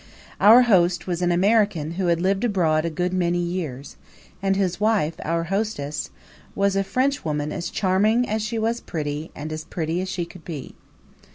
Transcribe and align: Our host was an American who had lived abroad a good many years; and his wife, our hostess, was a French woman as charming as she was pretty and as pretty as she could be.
Our 0.39 0.63
host 0.63 1.05
was 1.05 1.21
an 1.21 1.31
American 1.31 1.91
who 1.91 2.07
had 2.07 2.19
lived 2.19 2.43
abroad 2.43 2.85
a 2.85 2.89
good 2.89 3.13
many 3.13 3.37
years; 3.37 3.97
and 4.41 4.55
his 4.55 4.79
wife, 4.79 5.13
our 5.23 5.43
hostess, 5.43 6.09
was 6.55 6.75
a 6.75 6.83
French 6.83 7.23
woman 7.23 7.51
as 7.51 7.69
charming 7.69 8.27
as 8.27 8.41
she 8.41 8.57
was 8.57 8.81
pretty 8.81 9.29
and 9.35 9.53
as 9.53 9.63
pretty 9.63 10.01
as 10.01 10.09
she 10.09 10.25
could 10.25 10.43
be. 10.43 10.73